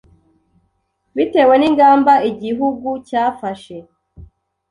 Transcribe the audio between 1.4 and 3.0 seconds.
n'ingamba igihugu